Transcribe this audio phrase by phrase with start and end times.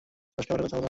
[0.31, 0.79] স্পষ্ট করে কথা বলুন।